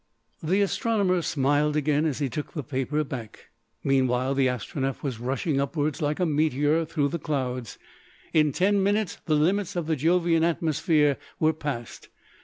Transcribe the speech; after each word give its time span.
The 0.41 0.61
astronomer 0.63 1.21
smiled 1.21 1.75
again 1.75 2.07
as 2.07 2.17
he 2.17 2.27
took 2.27 2.53
the 2.53 2.63
paper 2.63 3.03
back. 3.03 3.49
Meanwhile 3.83 4.33
the 4.33 4.47
Astronef 4.47 5.03
was 5.03 5.19
rushing 5.19 5.61
upward 5.61 6.01
like 6.01 6.19
a 6.19 6.25
meteor 6.25 6.85
through 6.85 7.09
the 7.09 7.19
clouds. 7.19 7.77
In 8.33 8.51
ten 8.51 8.81
minutes 8.81 9.19
the 9.27 9.35
limits 9.35 9.75
of 9.75 9.85
the 9.85 9.95
Jovian 9.95 10.43
atmosphere 10.43 11.17
were 11.39 11.53
passed. 11.53 12.09